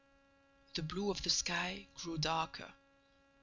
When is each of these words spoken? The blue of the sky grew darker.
The 0.73 0.81
blue 0.81 1.11
of 1.11 1.21
the 1.21 1.29
sky 1.29 1.85
grew 1.93 2.17
darker. 2.17 2.73